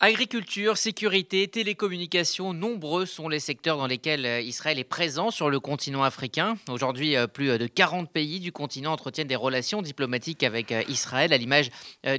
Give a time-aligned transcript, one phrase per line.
[0.00, 5.58] Agriculture, sécurité, télécommunications, nombreux sont les secteurs dans lesquels euh, Israël est présent sur le
[5.58, 6.56] continent africain.
[6.70, 11.32] Aujourd'hui, euh, plus de 40 pays du continent entretiennent des relations diplomatiques avec euh, Israël,
[11.32, 11.70] à l'image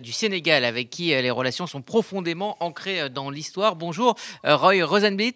[0.01, 3.77] du Sénégal, avec qui les relations sont profondément ancrées dans l'histoire.
[3.77, 5.35] Bonjour, Roy Rosenblit.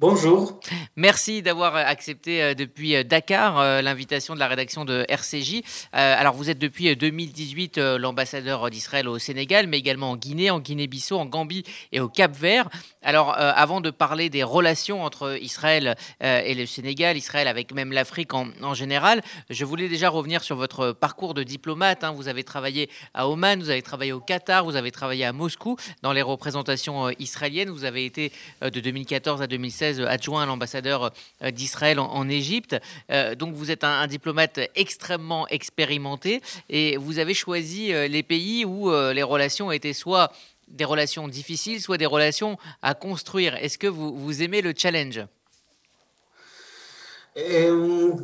[0.00, 0.58] Bonjour.
[0.96, 5.60] Merci d'avoir accepté euh, depuis euh, Dakar euh, l'invitation de la rédaction de RCJ.
[5.92, 11.18] Alors vous êtes depuis 2018 l'ambassadeur d'Israël au Sénégal, mais également en Guinée, en Guinée-Bissau,
[11.18, 12.70] en Gambie et au Cap-Vert.
[13.02, 18.32] Alors avant de parler des relations entre Israël et le Sénégal, Israël avec même l'Afrique
[18.34, 22.04] en, général, je voulais déjà revenir sur votre parcours de diplomate.
[22.04, 22.12] Hein.
[22.12, 25.76] Vous avez travaillé à Oman, vous avez travaillé au Qatar, vous avez travaillé à Moscou
[26.02, 27.70] dans les représentations israéliennes.
[27.70, 28.32] Vous avez été
[28.62, 31.10] de 2014 à 2016 adjoint à l'ambassadeur
[31.42, 32.76] euh, d'Israël en, Égypte.
[33.10, 38.64] Euh, donc vous êtes un, diplomate extrêmement expérimenté et vous avez choisi euh, les pays
[38.64, 40.32] où les relations étaient soit
[40.68, 43.56] des relations difficiles, soit des relations à construire.
[43.56, 45.20] Est-ce que vous, vous aimez le challenge?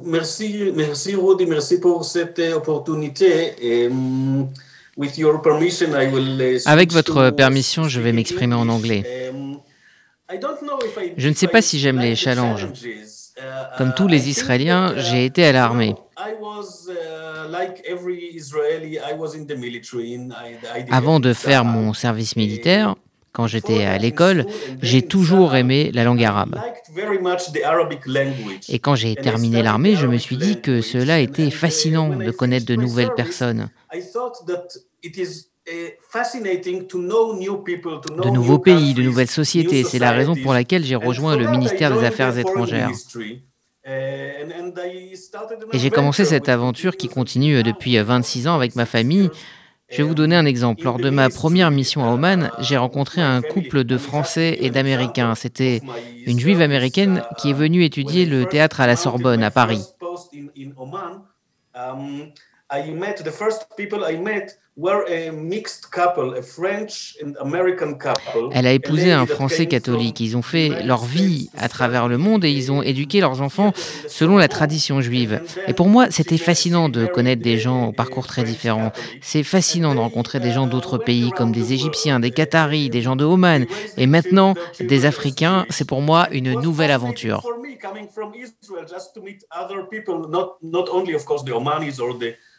[0.05, 3.89] Merci, merci Rudy, merci pour cette opportunité.
[4.97, 9.31] with your permission, I will Avec votre permission, je vais m'exprimer en anglais.
[11.17, 12.69] Je ne sais pas si j'aime les challenges.
[13.79, 15.95] Comme tous les Israéliens, j'ai été à l'armée.
[20.91, 22.97] Avant de faire mon service militaire,
[23.33, 24.47] quand j'étais à l'école,
[24.81, 26.59] j'ai toujours aimé la langue arabe.
[28.69, 32.67] Et quand j'ai terminé l'armée, je me suis dit que cela était fascinant de connaître
[32.67, 33.69] de nouvelles personnes
[35.67, 39.85] de nouveaux pays, de nouvelles sociétés.
[39.85, 42.91] C'est la raison pour laquelle j'ai rejoint le ministère des Affaires étrangères.
[45.73, 49.31] Et j'ai commencé cette aventure qui continue depuis 26 ans avec ma famille.
[49.89, 50.83] Je vais vous donner un exemple.
[50.83, 55.37] Lors de ma première mission à Oman, j'ai rencontré un couple de Français et d'Américains.
[55.37, 55.81] C'était
[56.27, 59.85] une juive américaine qui est venue étudier le théâtre à la Sorbonne, à Paris.
[68.53, 70.21] Elle a épousé un Français catholique.
[70.21, 73.73] Ils ont fait leur vie à travers le monde et ils ont éduqué leurs enfants
[74.07, 75.41] selon la tradition juive.
[75.67, 78.93] Et pour moi, c'était fascinant de connaître des gens au parcours très différents.
[79.23, 83.17] C'est fascinant de rencontrer des gens d'autres pays comme des Égyptiens, des Qataris, des gens
[83.17, 83.65] de Oman
[83.97, 85.65] et maintenant des Africains.
[85.71, 87.49] C'est pour moi une nouvelle aventure.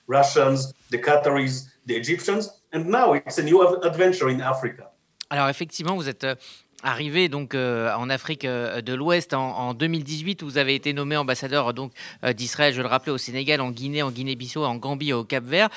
[0.07, 4.91] Russians, the Qataris, the Egyptians, and now it's a new adventure in Africa.
[5.29, 6.35] Alors effectivement, vous êtes euh,
[6.84, 11.73] arrivé donc euh, en Afrique euh, de l'Ouest en, 2018 vous avez été nommé ambassadeur
[11.73, 11.91] donc
[12.35, 15.69] d'Israël, je le rappelais au Sénégal, en Guinée, en Guinée-Bissau, en Gambie, au Cap-Vert.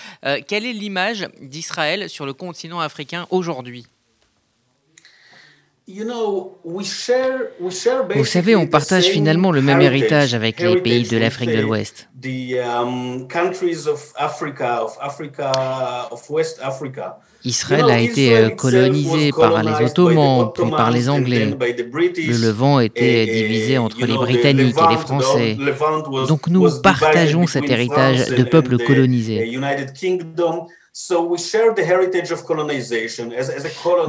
[0.47, 3.87] quelle est l'image d'Israël sur le continent africain aujourd'hui?
[8.15, 12.09] Vous savez, on partage finalement le même héritage avec les pays de l'Afrique de l'Ouest.
[12.23, 13.27] Um,
[17.43, 21.47] Israël a été euh, colonisé par les Ottomans, puis par les Anglais.
[21.47, 25.57] Le Levant était divisé entre les Britanniques et les Français.
[26.29, 29.59] Donc nous partageons cet héritage de peuples colonisés.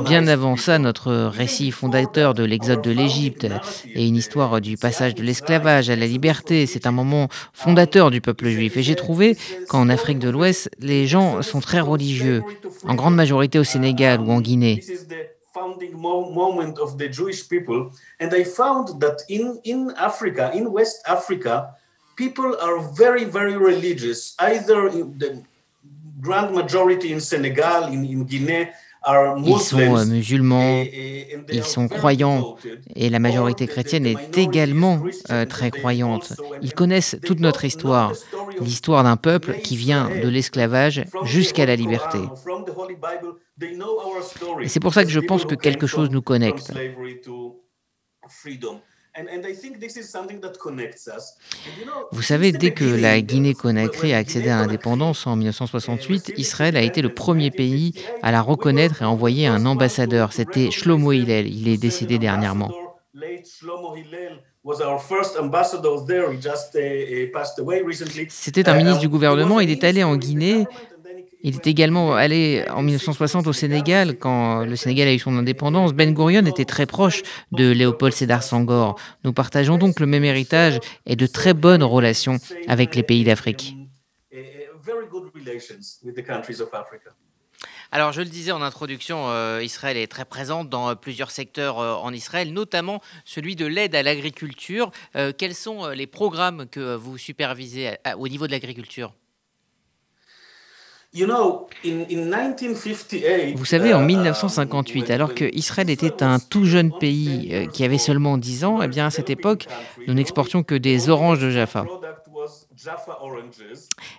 [0.03, 3.46] Bien avant ça, notre récit fondateur de l'exode de l'Égypte
[3.94, 8.20] et une histoire du passage de l'esclavage à la liberté, c'est un moment fondateur du
[8.20, 8.78] peuple juif.
[8.78, 9.38] Et j'ai trouvé
[9.70, 12.41] qu'en Afrique de l'Ouest, les gens sont très religieux,
[12.88, 14.81] en grande majorité au Sénégal ou en Guinée.
[15.53, 17.91] founding moment of the Jewish people,
[18.22, 21.75] and I found that in, in Africa, in West Africa,
[22.16, 25.44] people are very, very religious, either in the,
[29.38, 30.84] ils sont musulmans,
[31.52, 32.56] ils sont croyants.
[32.96, 36.34] et la majorité chrétienne est également euh, très croyante.
[36.62, 38.14] Ils connaissent toute notre histoire,
[38.59, 42.20] l'histoire d'un peuple qui vient de l'esclavage jusqu'à la liberté.
[44.62, 46.72] Et c'est pour ça que je pense que quelque chose nous connecte.
[52.11, 57.02] Vous savez, dès que la Guinée-Conakry a accédé à l'indépendance en 1968, Israël a été
[57.02, 60.31] le premier pays à la reconnaître et à envoyer un ambassadeur.
[60.31, 61.47] C'était Shlomo Hillel.
[61.47, 62.72] Il est décédé dernièrement.
[68.29, 69.59] C'était un ministre du gouvernement.
[69.59, 70.67] Il est allé en Guinée
[71.43, 75.93] il est également allé en 1960 au Sénégal, quand le Sénégal a eu son indépendance.
[75.93, 78.99] Ben Gurion était très proche de Léopold Sédar Senghor.
[79.23, 83.76] Nous partageons donc le même héritage et de très bonnes relations avec les pays d'Afrique.
[87.93, 91.79] Alors, je le disais en introduction, euh, Israël est très présente dans euh, plusieurs secteurs
[91.79, 94.91] euh, en Israël, notamment celui de l'aide à l'agriculture.
[95.38, 99.14] quels sont les programmes que vous supervisez au niveau de l'agriculture?
[101.13, 101.25] Vous
[103.66, 108.37] savez, en 1958, uh, alors que Israël était un tout jeune pays qui avait seulement
[108.37, 109.67] 10 ans, eh bien à cette époque,
[110.08, 111.85] nous n'exportions que des oranges de Jaffa.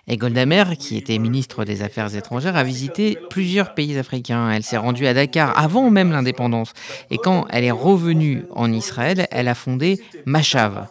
[0.07, 4.51] Et Golda Meir, qui était ministre des Affaires étrangères, a visité plusieurs pays africains.
[4.51, 6.73] Elle s'est rendue à Dakar avant même l'indépendance.
[7.09, 10.87] Et quand elle est revenue en Israël, elle a fondé Machav.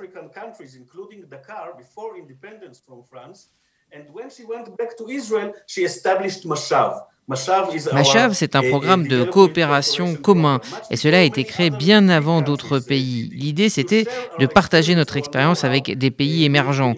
[7.93, 10.61] Machav, c'est un programme de coopération commun
[10.91, 13.29] et cela a été créé bien avant d'autres pays.
[13.33, 14.06] L'idée, c'était
[14.39, 16.94] de partager notre expérience avec des pays émergents.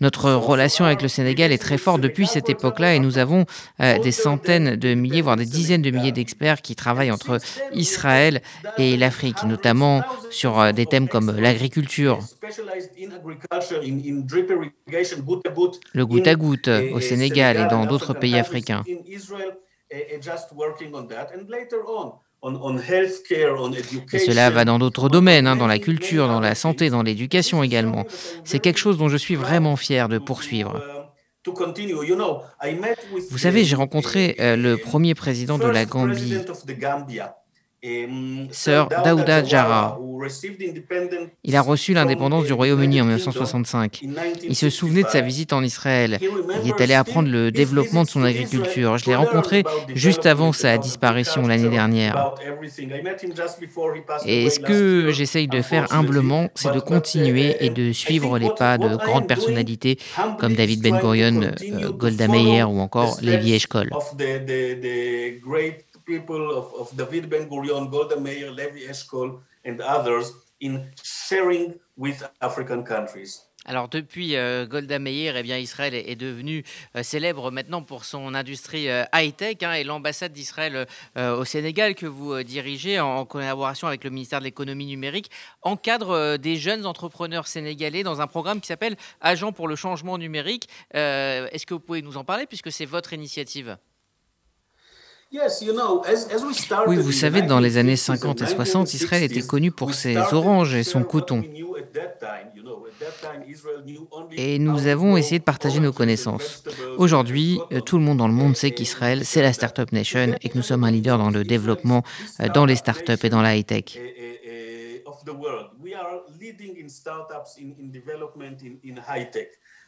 [0.00, 3.46] Notre relation avec le Sénégal est très forte depuis cette époque-là et nous avons
[3.80, 7.38] euh, des centaines de milliers, voire des dizaines de milliers d'experts qui travaillent entre
[7.72, 8.42] Israël
[8.76, 12.18] et l'Afrique, notamment sur euh, des thèmes comme l'agriculture,
[15.92, 18.82] le goutte à goutte au Sénégal et dans d'autres pays africains.
[24.12, 27.62] Et cela va dans d'autres domaines, hein, dans la culture, dans la santé, dans l'éducation
[27.62, 28.04] également.
[28.44, 30.82] C'est quelque chose dont je suis vraiment fier de poursuivre.
[33.30, 36.38] Vous savez, j'ai rencontré euh, le premier président de la Gambie,
[38.50, 39.98] Sir Daouda Jara.
[41.42, 44.02] Il a reçu l'indépendance du Royaume-Uni en 1965.
[44.42, 46.18] Il se souvenait de sa visite en Israël.
[46.62, 48.96] Il est allé apprendre le développement de son agriculture.
[48.96, 49.64] Je l'ai rencontré
[49.94, 52.34] juste avant sa disparition l'année dernière.
[54.24, 58.78] Et ce que j'essaye de faire humblement, c'est de continuer et de suivre les pas
[58.78, 59.98] de grandes personnalités
[60.38, 63.90] comme David Ben Gurion, euh, Golda Meir ou encore Levi Eshkol.
[66.04, 72.22] People of, of David Ben Gurion, Golda Meir, Levi Eshkol, and others in sharing with
[72.40, 73.40] African countries.
[73.66, 76.64] Alors depuis euh, Golda Meir, eh bien Israël est, devenu
[76.96, 80.86] euh, célèbre maintenant pour son industrie euh, high-tech hein, et l'ambassade d'Israël
[81.16, 85.30] euh, au Sénégal que vous dirigez en, en, collaboration avec le ministère de l'économie numérique
[85.62, 90.68] encadre des jeunes entrepreneurs sénégalais dans un programme qui s'appelle Agents pour le changement numérique.
[90.92, 93.78] Est-ce que vous pouvez nous en parler puisque c'est votre initiative?
[96.86, 100.74] Oui, vous savez, dans les années 50 et 60, Israël était connu pour ses oranges
[100.74, 101.42] et son coton.
[104.36, 106.64] Et nous avons essayé de partager nos connaissances.
[106.98, 110.48] Aujourd'hui, euh, tout le monde dans le monde sait qu'Israël, c'est la Startup Nation et
[110.48, 112.02] que nous sommes un leader dans le développement,
[112.40, 113.98] euh, dans les startups et dans la high-tech.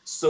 [0.09, 0.29] Ce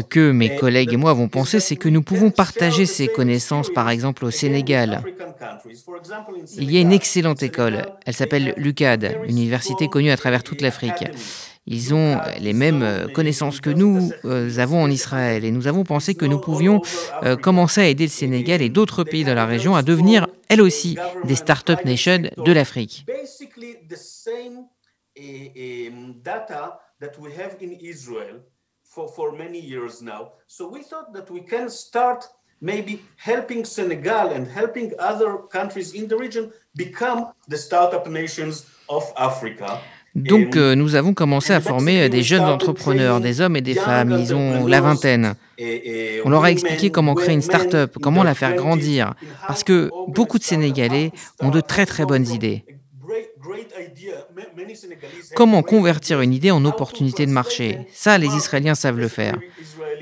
[0.00, 3.90] que mes collègues et moi avons pensé, c'est que nous pouvons partager ces connaissances, par
[3.90, 5.04] exemple au Sénégal.
[6.56, 10.62] Il y a une excellente école, elle s'appelle l'UCAD, une université connue à travers toute
[10.62, 11.04] l'Afrique.
[11.66, 15.44] Ils ont les mêmes euh, connaissances que nous euh, avons en Israël.
[15.44, 16.82] Et nous avons pensé que nous pouvions
[17.22, 20.60] euh, commencer à aider le Sénégal et d'autres pays de la région à devenir, elles
[20.60, 23.06] aussi, des Startup Nations de l'Afrique
[27.02, 28.36] that we have in Israel
[28.84, 30.32] for, for many years now.
[30.46, 32.24] So we thought that we can start
[32.60, 39.04] maybe helping Senegal and helping other countries in the region become the startup nations of
[39.16, 39.80] Africa.
[40.14, 44.14] Donc euh, nous avons commencé à former des jeunes entrepreneurs, des hommes et des femmes,
[44.18, 45.34] ils ont la vingtaine.
[46.24, 49.14] On leur a expliqué comment créer une start-up, comment la faire grandir,
[49.46, 52.62] parce que beaucoup de Sénégalais ont de très très bonnes idées.
[55.34, 57.78] Comment convertir une idée en opportunité de marché?
[57.92, 59.38] Ça, les Israéliens savent le faire.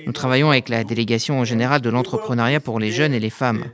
[0.06, 3.64] Nous travaillons avec la délégation générale de l'entrepreneuriat pour les jeunes et les femmes.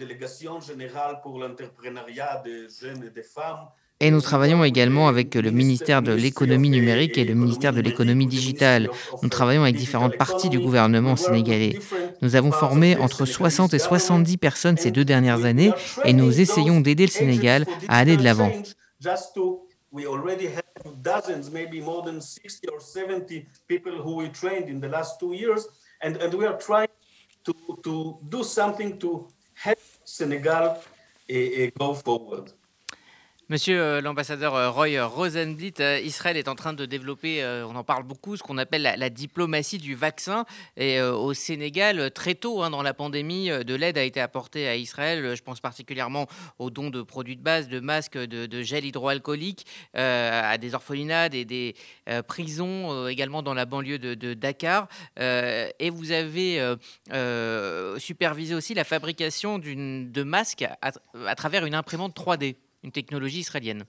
[3.99, 8.27] Et nous travaillons également avec le ministère de l'économie numérique et le ministère de l'économie
[8.27, 8.91] digitale.
[9.23, 11.79] Nous travaillons avec différentes parties du gouvernement sénégalais.
[12.21, 15.73] Nous avons formé entre 60 et 70 personnes ces deux dernières années
[16.05, 18.53] et nous essayons d'aider le Sénégal à aller de l'avant.
[19.97, 24.79] We already have dozens, maybe more than 60 or 70 people who we trained in
[24.79, 25.67] the last two years.
[26.03, 26.95] And, and we are trying
[27.47, 32.53] to, to do something to help Senegal uh, go forward.
[33.49, 37.85] Monsieur euh, l'ambassadeur euh, Roy Rosenblit, euh, Israël est en train de développer, on en
[37.85, 40.45] parle beaucoup, ce qu'on appelle la, diplomatie du vaccin.
[40.77, 44.75] Et au Sénégal, très tôt hein, dans la pandémie, de l'aide a été apportée à
[44.75, 45.37] Israël.
[45.37, 46.27] Je pense particulièrement
[46.59, 51.45] aux dons de produits de base, de masques, de, gel hydroalcoolique, à des orphelinats, et
[51.45, 51.75] des
[52.27, 54.89] prisons, également dans la banlieue de, Dakar.
[55.19, 56.75] et vous avez
[57.99, 63.85] supervisé aussi la fabrication de masques à travers une imprimante 3D une technologie israélienne.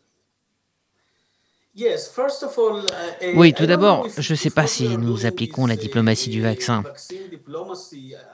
[1.80, 1.84] Uh,
[3.36, 6.84] oui, tout d'abord, je ne sais pas si nous appliquons la diplomatie du vaccin.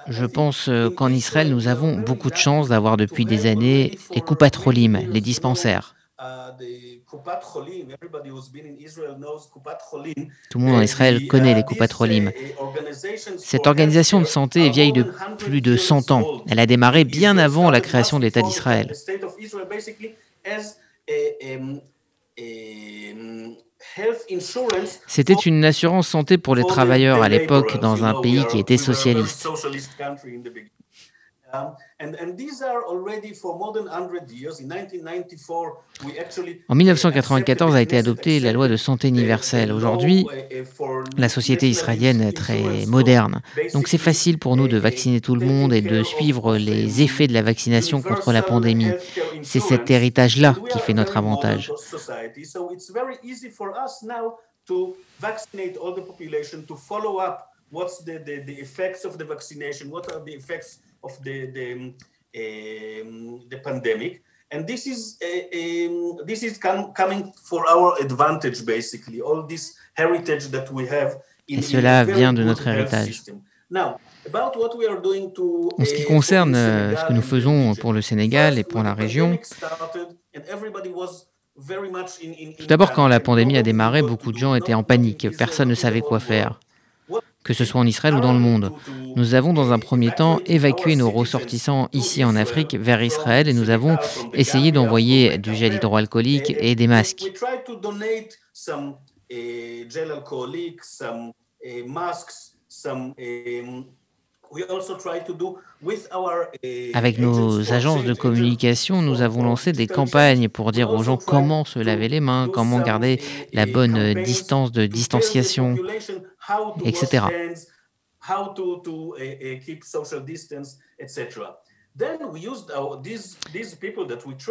[0.07, 4.21] Je pense euh, qu'en Israël, nous avons beaucoup de chance d'avoir depuis des années les
[4.21, 5.93] coupatrolim, les dispensaires.
[10.49, 12.31] Tout le monde en Israël connaît les coupatrolim.
[13.37, 15.05] Cette organisation de santé est vieille de
[15.37, 16.43] plus de 100 ans.
[16.47, 18.93] Elle a démarré bien avant la création de l'État d'Israël.
[25.07, 29.47] C'était une assurance santé pour les travailleurs à l'époque dans un pays qui était socialiste.
[31.53, 31.75] En
[36.75, 39.71] 1994 a été adoptée la loi de santé universelle.
[39.71, 40.25] Aujourd'hui,
[41.15, 43.43] la société israélienne est très moderne.
[43.73, 47.27] Donc c'est facile pour nous de vacciner tout le monde et de suivre les effets
[47.27, 48.91] de la vaccination contre la pandémie.
[49.43, 51.71] C'est cet héritage-là qui fait notre avantage.
[57.73, 61.73] what's the, the, the effects of the vaccination, what are the effects of the, the,
[63.03, 64.21] um, the pandemic.
[64.51, 70.49] And this is, uh, this is com coming for our advantage, basically, all this heritage
[70.51, 71.17] that we have
[71.47, 73.23] in, Et cela vient de notre héritage.
[73.69, 77.23] Now, about what we are doing to, en ce qui concerne uh, ce que nous
[77.23, 79.39] faisons pour le Sénégal et pour la région,
[82.57, 85.27] tout d'abord, quand la pandémie a démarré, beaucoup de gens étaient en panique.
[85.37, 86.59] Personne ne savait quoi faire
[87.43, 88.71] que ce soit en Israël ou dans le monde.
[89.15, 93.53] Nous avons dans un premier temps évacué nos ressortissants ici en Afrique vers Israël et
[93.53, 93.97] nous avons
[94.33, 97.31] essayé d'envoyer du gel hydroalcoolique et des masques.
[106.93, 111.65] Avec nos agences de communication, nous avons lancé des campagnes pour dire aux gens comment
[111.65, 113.19] se laver les mains, comment garder
[113.51, 115.75] la bonne distance de distanciation,
[116.85, 117.25] etc.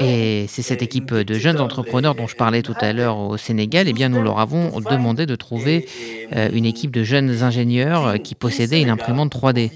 [0.01, 3.89] Et c'est cette équipe de jeunes entrepreneurs dont je parlais tout à l'heure au Sénégal,
[3.89, 5.89] eh bien nous leur avons demandé de trouver
[6.37, 9.73] euh, une équipe de jeunes ingénieurs qui possédaient une imprimante 3D.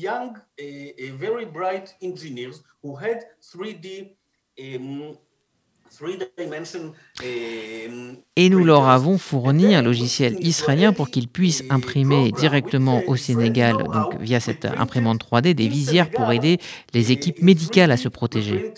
[8.39, 13.77] Et nous leur avons fourni un logiciel israélien pour qu'ils puissent imprimer directement au Sénégal,
[13.79, 16.59] donc via cette imprimante 3D, des visières pour aider
[16.93, 18.73] les équipes médicales à se protéger.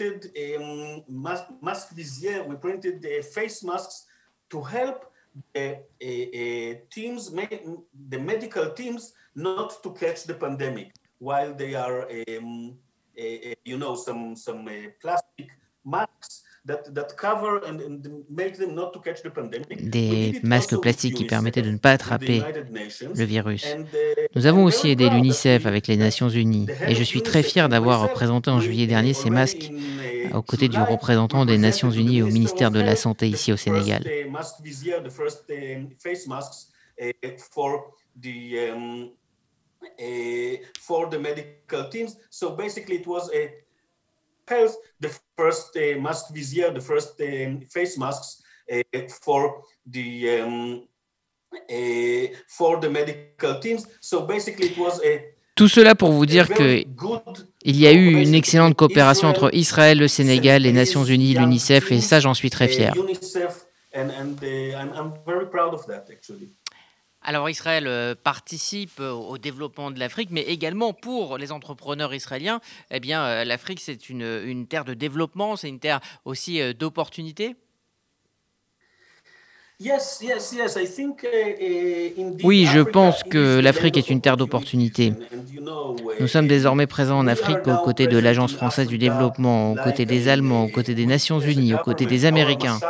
[11.21, 12.77] while they are, um,
[13.65, 14.69] you know, some some
[15.01, 15.51] plastic
[15.85, 16.43] masks
[19.81, 22.43] des masques plastiques qui permettaient de ne pas attraper
[23.15, 23.65] le virus.
[23.65, 23.85] Uh,
[24.35, 26.67] Nous avons aussi aidé l'UNICEF avec les Nations Unies.
[26.87, 30.69] et je suis très fier d'avoir représenté en juillet dernier ces masques uh, aux côtés
[30.69, 34.05] du représentant des Nations Unies au ministère de la Santé ici au Sénégal.
[44.49, 48.83] Health, the first uh, mask visier, the first um, face masks uh,
[49.23, 50.89] for the um,
[51.71, 53.87] uh, for the medical teams.
[54.01, 56.85] So basically, it was a tout cela pour vous dire que
[57.65, 61.91] il y a eu une excellente coopération entre Israël, le Sénégal, les Nations Unies, l'UNICEF,
[61.91, 62.95] et ça, j'en suis très fier.
[67.23, 72.61] Alors Israël euh, participe au développement de l'Afrique, mais également pour les entrepreneurs israéliens,
[72.91, 77.57] eh bien euh, l'Afrique c'est une, terre de développement, c'est une terre aussi euh, d'opportunités.
[79.81, 79.93] Uh,
[82.43, 85.13] oui, je pense que l'Afrique est une terre d'opportunités.
[86.19, 90.05] Nous sommes désormais présents en Afrique aux côtés de l'Agence française du développement, aux côtés
[90.05, 92.81] des Allemands, aux côtés des Nations Unies, aux côtés des Américains.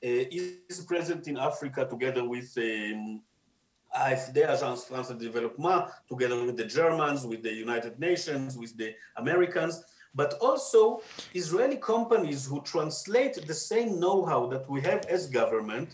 [0.00, 3.20] Uh, is present in Africa together with um,
[3.96, 8.94] AFD, Agence France de Développement, together with the Germans, with the United Nations, with the
[9.16, 9.82] Americans.
[10.14, 11.00] But also
[11.34, 15.88] Israeli companies who translate the same know-how that we have as government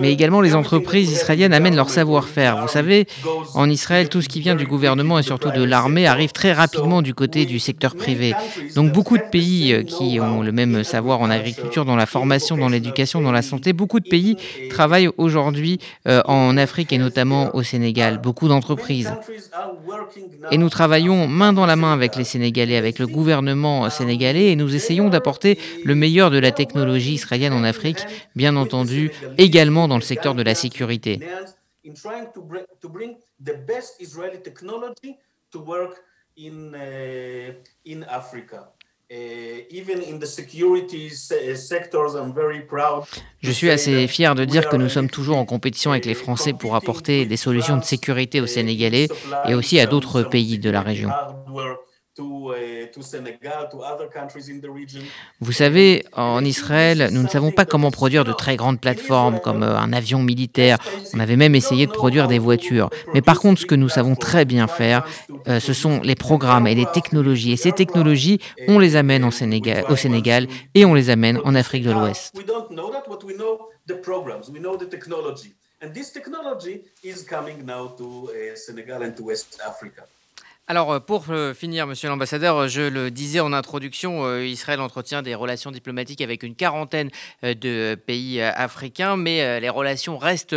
[0.00, 2.58] mais également les entreprises israéliennes amènent leur savoir-faire.
[2.62, 3.06] Vous savez,
[3.54, 7.02] en Israël, tout ce qui vient du gouvernement et surtout de l'armée arrive très rapidement
[7.02, 8.34] du côté du secteur privé.
[8.74, 12.56] Donc beaucoup de pays euh, qui ont le même savoir en agriculture, dans la formation,
[12.56, 14.36] dans l'éducation, dans la santé, beaucoup de pays
[14.70, 18.18] travaillent aujourd'hui euh, en Afrique et notamment au Sénégal.
[18.18, 19.12] Beaucoup d'entreprises.
[20.50, 24.56] Et nous travaillons main dans la main avec les Sénégalais, avec le gouvernement sénégalais, et
[24.56, 28.00] nous essayons d'apporter le meilleur de la technologie israélienne en Afrique,
[28.34, 31.20] bien entendu également dans le secteur de la sécurité.
[43.40, 46.52] Je suis assez fier de dire que nous sommes toujours en compétition avec les Français
[46.52, 49.06] pour apporter des solutions de sécurité aux Sénégalais
[49.48, 51.10] et aussi à d'autres pays de la région.
[55.40, 59.62] Vous savez, en Israël, nous ne savons pas comment produire de très grandes plateformes comme
[59.62, 60.78] euh, un avion militaire.
[61.14, 62.88] On avait même essayé de produire des voitures.
[63.12, 65.06] Mais par contre, ce que nous savons très bien faire,
[65.48, 67.52] euh, ce sont les programmes et les technologies.
[67.52, 71.92] Et ces technologies, on les amène au Sénégal et on les amène en Afrique de
[71.92, 72.34] l'Ouest.
[75.82, 80.04] And this technology is coming now to uh, Senegal and to West Africa.
[80.68, 85.22] Alors, euh, pour euh, finir, monsieur l'ambassadeur, je le disais en introduction, euh, Israël entretient
[85.22, 87.10] des relations diplomatiques avec une quarantaine
[87.44, 90.56] de pays africains, mais les relations restent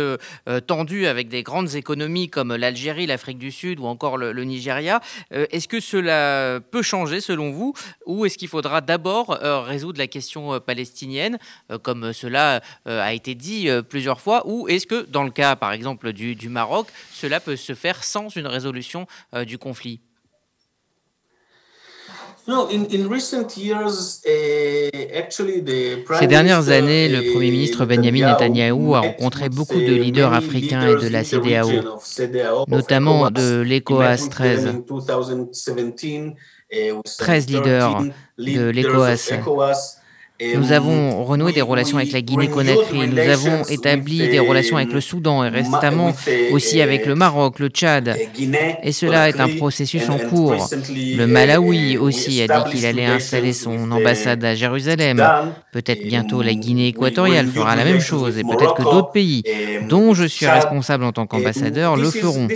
[0.66, 5.00] tendues avec des grandes économies comme l'Algérie, l'Afrique du Sud ou encore le, Nigeria.
[5.30, 7.74] Est-ce que cela peut changer selon vous
[8.06, 9.28] ou est-ce qu'il faudra d'abord
[9.66, 11.38] résoudre la question palestinienne,
[11.82, 16.12] comme cela a été dit plusieurs fois, ou est-ce que dans le cas, par exemple,
[16.12, 19.06] du Maroc, cela peut se faire sans une résolution
[19.46, 19.99] du conflit?
[26.18, 30.96] Ces dernières années, le Premier ministre Benjamin Netanyahu a rencontré beaucoup de leaders africains et
[31.02, 31.68] de la CDAO,
[32.68, 34.82] notamment de l'ECOAS 13.
[37.18, 38.02] 13 leaders
[38.38, 39.99] de l'ECOAS
[40.56, 45.00] nous avons renoué des relations avec la Guinée-Conakry, nous avons établi des relations avec le
[45.00, 46.14] Soudan et récemment
[46.52, 48.16] aussi avec le Maroc, le Tchad.
[48.82, 50.68] Et cela est un processus en cours.
[50.88, 55.22] Le Malawi aussi a dit qu'il allait installer son ambassade à Jérusalem.
[55.72, 59.42] Peut-être bientôt la Guinée équatoriale fera la même chose et peut-être que d'autres pays,
[59.88, 62.48] dont je suis responsable en tant qu'ambassadeur, le feront.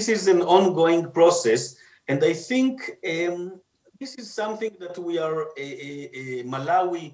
[6.45, 7.13] Malawi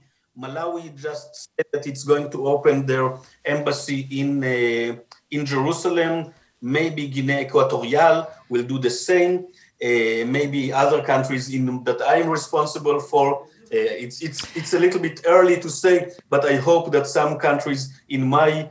[0.96, 3.12] just said that it's going to open their
[3.44, 4.96] embassy in uh,
[5.30, 6.32] in Jerusalem.
[6.62, 9.46] Maybe Guinea Equatorial will do the same.
[9.82, 13.46] Uh, maybe other countries in that I'm responsible for.
[13.72, 17.38] Uh, it's it's it's a little bit early to say, but I hope that some
[17.38, 18.68] countries in my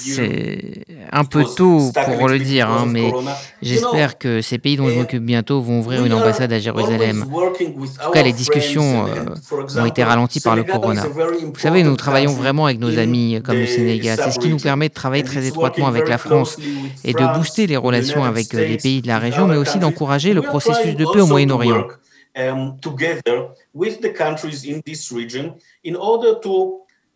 [0.00, 3.12] C'est un peu tôt pour le dire, hein, mais
[3.60, 7.24] j'espère que ces pays dont je m'occupe bientôt vont ouvrir une ambassade à Jérusalem.
[7.32, 11.04] En tout cas, les discussions euh, ont été ralenties par le corona.
[11.06, 14.18] Vous savez, nous travaillons vraiment avec nos amis comme le Sénégal.
[14.22, 16.56] C'est ce qui nous permet de travailler très étroitement avec la France
[17.04, 20.32] et de booster les relations avec euh, les pays de la région, mais aussi d'encourager
[20.32, 21.86] le processus de paix au Moyen-Orient.
[22.34, 22.78] Um,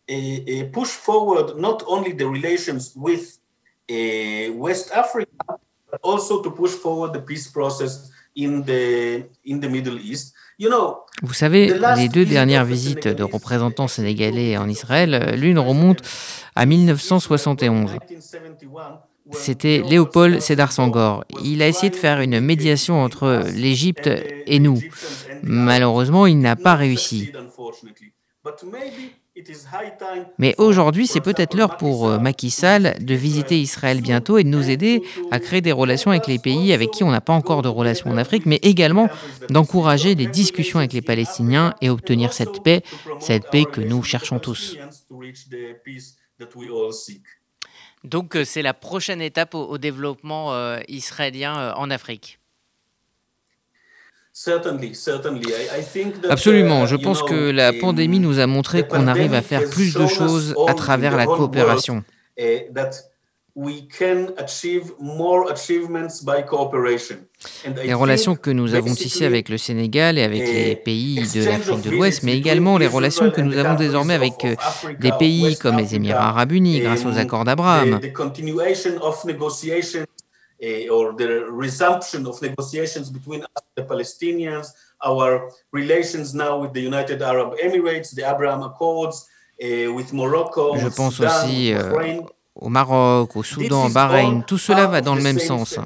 [0.09, 3.39] uh, uh, push forward not only the relations with
[3.89, 5.59] West Africa,
[5.91, 10.35] but also to push forward the peace process in the, in the Middle East.
[10.59, 16.01] You know, Vous savez, les deux dernières visites de représentants sénégalais en Israël, l'une remonte
[16.55, 17.91] à 1971
[19.33, 21.25] c'était Léopold Sédar Senghor.
[21.43, 24.09] Il a essayé de faire une médiation entre l'Égypte
[24.47, 24.81] et nous.
[25.43, 27.33] Malheureusement, il n'a pas réussi.
[30.39, 34.49] Mais aujourd'hui, c'est peut-être l'heure pour euh, Macky Sall de visiter Israël bientôt et de
[34.49, 37.63] nous aider à créer des relations avec les pays avec qui on n'a pas encore
[37.63, 39.09] de relations en Afrique, mais également
[39.51, 42.83] d'encourager des discussions avec les Palestiniens et obtenir cette paix,
[43.21, 44.77] cette paix que nous cherchons tous.
[48.05, 52.39] Donc euh, c'est la prochaine étape au, développement euh, israélien euh, en Afrique.
[56.29, 56.85] Absolument.
[56.85, 60.07] Uh, Je pense que la pandémie nous a montré qu'on arrive à faire plus de
[60.07, 62.05] choses à travers la coopération.
[62.39, 62.69] Uh,
[67.83, 71.81] les relations que nous avons tissées avec le Sénégal et avec les pays de l'Afrique
[71.81, 74.55] de l'Ouest, mais également les relations que nous avons désormais avec euh,
[75.01, 77.99] des pays comme les Émirats arabes unis grâce aux accords d'Abraham.
[80.63, 84.69] Uh, or the resumption of negotiations between us and the Palestinians,
[85.05, 89.29] our relations now with the United Arab Emirates, the Abraham Accords,
[89.63, 91.91] uh, with Morocco, Je pense Sudan, aussi euh,
[92.59, 95.79] au Maroc, au Soudan, Bahreïn, tout cela va dans le même sens.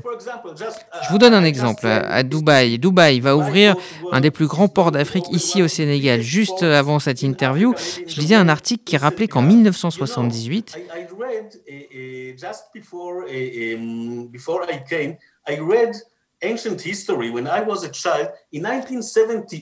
[1.02, 1.87] Je vous donne un exemple.
[1.87, 3.74] À Dubaï, Dubaï va ouvrir
[4.12, 6.20] un des plus grands ports d'Afrique ici au Sénégal.
[6.20, 7.74] Juste avant cette interview,
[8.06, 10.76] je lisais un article qui rappelait qu'en 1978,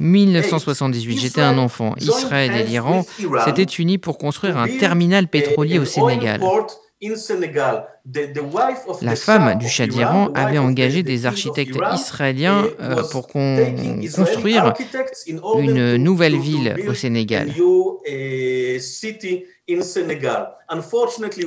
[0.01, 1.95] 1978, j'étais un enfant.
[1.99, 3.05] Israël et l'Iran
[3.45, 6.41] s'étaient unis pour construire un terminal pétrolier au Sénégal.
[9.03, 14.75] La femme du Shah d'Iran avait engagé des architectes israéliens euh, pour construire
[15.59, 17.53] une nouvelle ville au Sénégal.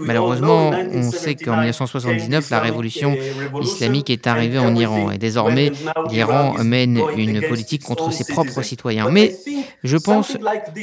[0.02, 3.18] Malheureusement, on sait qu'en 1979, la révolution
[3.62, 5.12] islamique est arrivée en Iran.
[5.12, 5.72] Et désormais,
[6.10, 9.10] l'Iran mène une politique contre ses propres citoyens.
[9.10, 9.36] Mais
[9.84, 10.38] je pense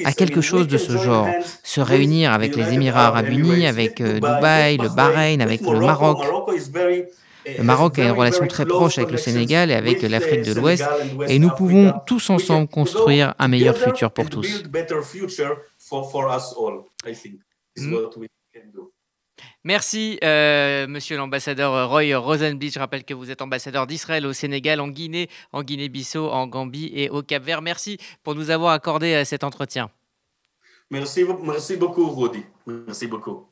[0.04, 1.28] à quelque chose de ce genre,
[1.62, 6.18] se réunir avec les Émirats arabes unis, avec euh, Dubaï, le Bahreïn, avec le Maroc.
[7.56, 10.84] Le Maroc a une relation très proche avec le Sénégal et avec l'Afrique de l'Ouest.
[11.28, 14.64] et nous pouvons tous ensemble construire un meilleur futur pour tous.
[19.64, 22.70] Merci, euh, monsieur l'ambassadeur Roy Rosenblit.
[22.70, 26.90] Je rappelle que vous êtes ambassadeur d'Israël au Sénégal, en Guinée, en Guinée-Bissau, en Gambie
[26.94, 27.62] et au Cap-Vert.
[27.62, 29.90] Merci pour nous avoir accordé euh, cet entretien.
[30.90, 32.44] Merci, merci beaucoup, Rodi.
[32.66, 33.46] Merci beaucoup.